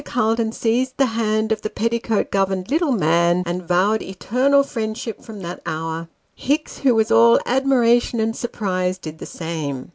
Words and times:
Calton 0.03 0.51
seized 0.51 0.97
the 0.97 1.05
hand 1.13 1.51
of 1.51 1.61
the 1.61 1.69
petticoat 1.69 2.31
governed 2.31 2.71
little 2.71 2.91
man, 2.91 3.43
and 3.45 3.61
vowed 3.61 4.01
eternal 4.01 4.63
friendship 4.63 5.21
from 5.21 5.41
that 5.43 5.61
hour. 5.63 6.09
Hicks, 6.33 6.79
who 6.79 6.95
was 6.95 7.11
all 7.11 7.37
admira 7.45 8.01
tion 8.01 8.19
and 8.19 8.35
surprise, 8.35 8.97
did 8.97 9.19
the 9.19 9.27
same. 9.27 9.89